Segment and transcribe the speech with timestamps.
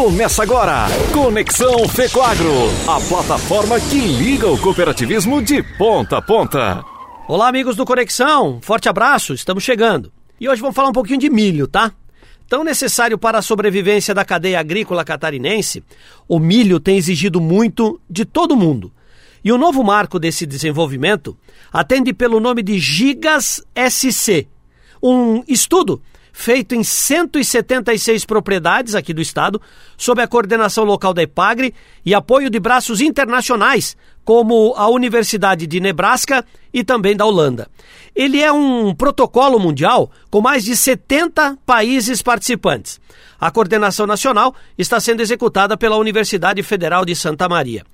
[0.00, 2.50] Começa agora, Conexão Fecoagro,
[2.88, 6.82] a plataforma que liga o cooperativismo de ponta a ponta.
[7.28, 10.10] Olá, amigos do Conexão, forte abraço, estamos chegando.
[10.40, 11.92] E hoje vamos falar um pouquinho de milho, tá?
[12.48, 15.84] Tão necessário para a sobrevivência da cadeia agrícola catarinense,
[16.26, 18.90] o milho tem exigido muito de todo mundo.
[19.44, 21.36] E o novo marco desse desenvolvimento
[21.70, 24.48] atende pelo nome de Gigas SC,
[25.02, 26.00] um estudo
[26.40, 29.60] feito em 176 propriedades aqui do estado,
[29.94, 31.74] sob a coordenação local da EPAGRE
[32.04, 37.68] e apoio de braços internacionais, como a Universidade de Nebraska e também da Holanda.
[38.14, 43.00] Ele é um protocolo mundial com mais de 70 países participantes.
[43.40, 47.84] A coordenação nacional está sendo executada pela Universidade Federal de Santa Maria.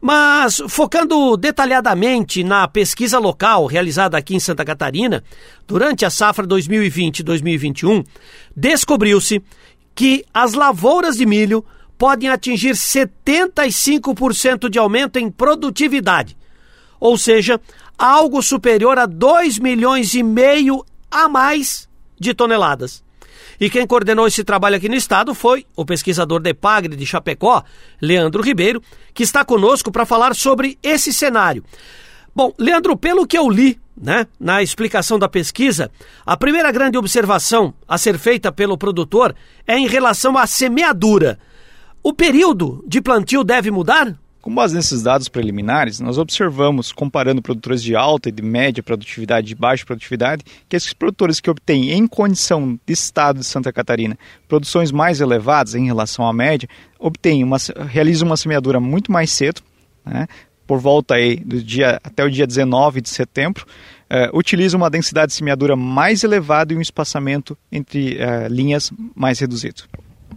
[0.00, 5.24] Mas, focando detalhadamente na pesquisa local realizada aqui em Santa Catarina,
[5.66, 8.04] durante a safra 2020-2021,
[8.56, 9.42] descobriu-se
[9.94, 11.64] que as lavouras de milho
[12.02, 16.36] podem atingir 75% de aumento em produtividade,
[16.98, 17.60] ou seja,
[17.96, 23.04] algo superior a 2 milhões e meio a mais de toneladas.
[23.60, 27.62] E quem coordenou esse trabalho aqui no estado foi o pesquisador de Pagre de Chapecó,
[28.00, 28.82] Leandro Ribeiro,
[29.14, 31.62] que está conosco para falar sobre esse cenário.
[32.34, 35.88] Bom, Leandro, pelo que eu li né, na explicação da pesquisa,
[36.26, 39.36] a primeira grande observação a ser feita pelo produtor
[39.68, 41.38] é em relação à semeadura.
[42.04, 44.18] O período de plantio deve mudar?
[44.40, 49.46] Com base nesses dados preliminares, nós observamos, comparando produtores de alta e de média produtividade
[49.46, 53.72] e de baixa produtividade, que esses produtores que obtêm, em condição de estado de Santa
[53.72, 59.30] Catarina, produções mais elevadas em relação à média, obtêm uma, realizam uma semeadura muito mais
[59.30, 59.62] cedo,
[60.04, 60.26] né,
[60.66, 63.64] por volta aí do dia, até o dia 19 de setembro,
[64.10, 69.38] uh, utilizam uma densidade de semeadura mais elevada e um espaçamento entre uh, linhas mais
[69.38, 69.84] reduzido.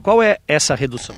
[0.02, 1.16] Qual é essa redução?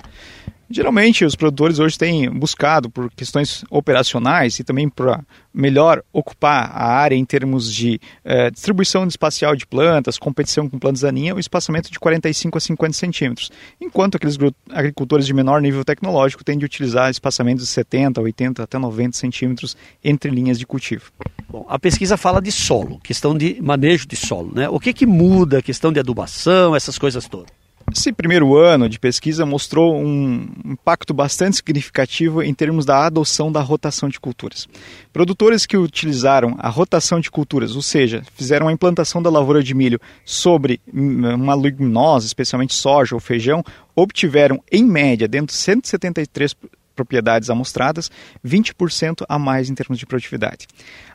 [0.70, 6.86] Geralmente, os produtores hoje têm buscado, por questões operacionais e também para melhor ocupar a
[6.86, 11.90] área em termos de eh, distribuição espacial de plantas, competição com plantas daninhas, o espaçamento
[11.90, 13.50] de 45 a 50 centímetros,
[13.80, 14.38] enquanto aqueles
[14.70, 19.78] agricultores de menor nível tecnológico têm de utilizar espaçamentos de 70, 80 até 90 centímetros
[20.04, 21.12] entre linhas de cultivo.
[21.50, 24.68] Bom, a pesquisa fala de solo, questão de manejo de solo, né?
[24.68, 27.57] O que, que muda, questão de adubação, essas coisas todas?
[27.96, 33.62] Esse primeiro ano de pesquisa mostrou um impacto bastante significativo em termos da adoção da
[33.62, 34.68] rotação de culturas.
[35.14, 39.74] Produtores que utilizaram a rotação de culturas, ou seja, fizeram a implantação da lavoura de
[39.74, 43.64] milho sobre uma leguminosa, especialmente soja ou feijão,
[43.96, 46.56] obtiveram, em média, dentro de 173
[46.94, 48.12] propriedades amostradas,
[48.46, 50.68] 20% a mais em termos de produtividade.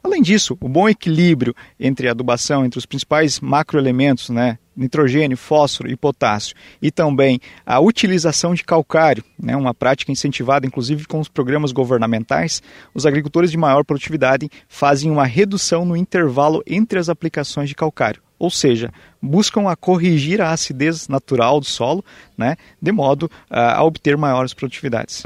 [0.02, 5.96] Além disso, o bom equilíbrio entre adubação, entre os principais macroelementos, né, nitrogênio, fósforo e
[5.96, 11.72] potássio, e também a utilização de calcário, né, uma prática incentivada inclusive com os programas
[11.72, 12.62] governamentais,
[12.94, 18.22] os agricultores de maior produtividade fazem uma redução no intervalo entre as aplicações de calcário,
[18.38, 18.90] ou seja,
[19.20, 22.04] buscam a corrigir a acidez natural do solo,
[22.36, 25.22] né, de modo a, a obter maiores produtividades.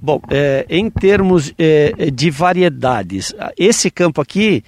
[0.00, 4.64] Bom, é, em termos é, de variedades, esse campo aqui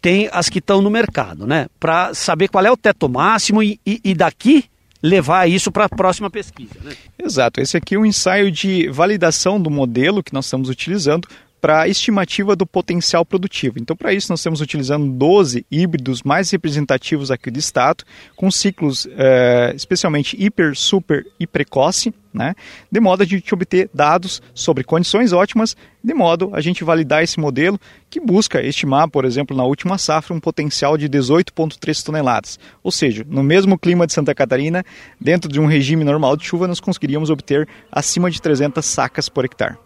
[0.00, 1.66] tem as que estão no mercado, né?
[1.78, 4.64] Para saber qual é o teto máximo e, e, e daqui
[5.02, 6.74] levar isso para a próxima pesquisa.
[6.82, 6.92] Né?
[7.18, 11.28] Exato, esse aqui é um ensaio de validação do modelo que nós estamos utilizando
[11.60, 13.78] para estimativa do potencial produtivo.
[13.78, 18.04] Então, para isso, nós estamos utilizando 12 híbridos mais representativos aqui do estado,
[18.36, 22.54] com ciclos é, especialmente hiper, super e precoce, né?
[22.90, 27.40] de modo a gente obter dados sobre condições ótimas, de modo a gente validar esse
[27.40, 32.58] modelo que busca estimar, por exemplo, na última safra, um potencial de 18,3 toneladas.
[32.82, 34.84] Ou seja, no mesmo clima de Santa Catarina,
[35.20, 39.44] dentro de um regime normal de chuva, nós conseguiríamos obter acima de 300 sacas por
[39.44, 39.76] hectare.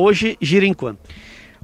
[0.00, 1.00] Hoje gira em quanto?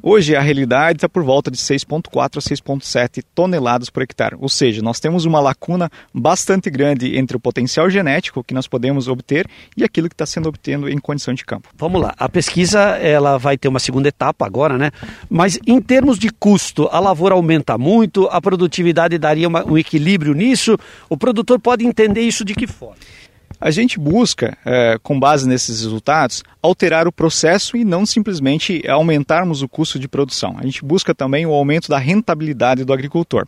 [0.02, 4.34] Hoje a realidade está por volta de 6,4 a 6,7 toneladas por hectare.
[4.40, 9.06] Ou seja, nós temos uma lacuna bastante grande entre o potencial genético que nós podemos
[9.06, 9.46] obter
[9.76, 11.69] e aquilo que está sendo obtendo em condição de campo.
[11.76, 14.90] Vamos lá, a pesquisa ela vai ter uma segunda etapa agora, né?
[15.30, 20.34] Mas em termos de custo, a lavoura aumenta muito, a produtividade daria uma, um equilíbrio
[20.34, 20.76] nisso.
[21.08, 22.96] O produtor pode entender isso de que forma?
[23.60, 29.62] A gente busca, é, com base nesses resultados, alterar o processo e não simplesmente aumentarmos
[29.62, 30.56] o custo de produção.
[30.58, 33.46] A gente busca também o aumento da rentabilidade do agricultor.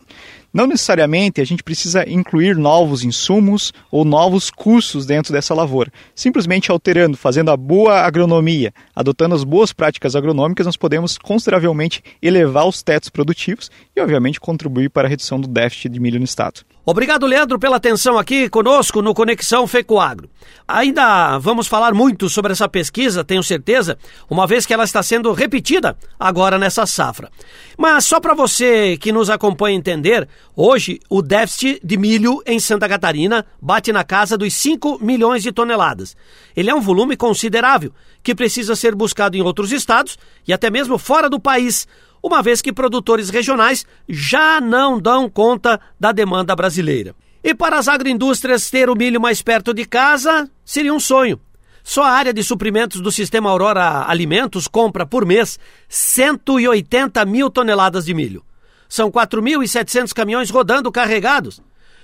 [0.53, 5.91] Não necessariamente a gente precisa incluir novos insumos ou novos cursos dentro dessa lavoura.
[6.15, 12.67] Simplesmente alterando, fazendo a boa agronomia, adotando as boas práticas agronômicas, nós podemos consideravelmente elevar
[12.67, 16.61] os tetos produtivos e, obviamente, contribuir para a redução do déficit de milho no estado.
[16.89, 20.29] Obrigado, Leandro, pela atenção aqui conosco no Conexão Fecoagro.
[20.65, 23.97] Ainda vamos falar muito sobre essa pesquisa, tenho certeza,
[24.29, 27.29] uma vez que ela está sendo repetida agora nessa safra.
[27.77, 32.87] Mas só para você que nos acompanha entender, hoje o déficit de milho em Santa
[32.87, 36.15] Catarina bate na casa dos 5 milhões de toneladas.
[36.55, 37.93] Ele é um volume considerável
[38.23, 40.17] que precisa ser buscado em outros estados
[40.47, 41.87] e até mesmo fora do país
[42.21, 47.15] uma vez que produtores regionais já não dão conta da demanda brasileira.
[47.43, 51.39] E para as agroindústrias ter o milho mais perto de casa seria um sonho.
[51.83, 55.57] Só a área de suprimentos do sistema Aurora Alimentos compra por mês
[55.87, 58.43] 180 mil toneladas de milho.
[58.89, 61.61] São 4.700 caminhões rodando carregados,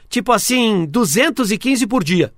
[0.10, 2.34] tipo assim, 215 por dia.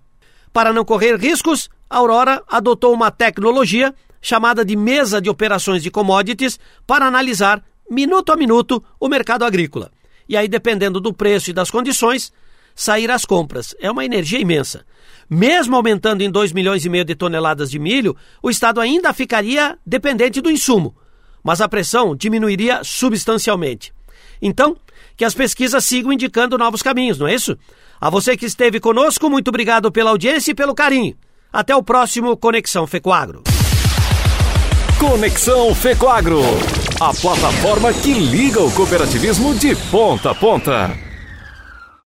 [0.53, 5.91] Para não correr riscos, a Aurora adotou uma tecnologia chamada de mesa de operações de
[5.91, 9.91] commodities para analisar minuto a minuto o mercado agrícola.
[10.27, 12.31] E aí, dependendo do preço e das condições,
[12.75, 13.73] sair as compras.
[13.79, 14.85] É uma energia imensa.
[15.29, 19.77] Mesmo aumentando em 2 milhões e meio de toneladas de milho, o Estado ainda ficaria
[19.85, 20.95] dependente do insumo,
[21.43, 23.94] mas a pressão diminuiria substancialmente.
[24.41, 24.75] Então,
[25.15, 27.57] que as pesquisas sigam indicando novos caminhos, não é isso?
[27.99, 31.15] A você que esteve conosco, muito obrigado pela audiência e pelo carinho.
[31.51, 33.43] Até o próximo Conexão Fecoagro.
[34.99, 36.41] Conexão Fecoagro,
[36.99, 41.04] a plataforma que liga o cooperativismo de ponta a ponta.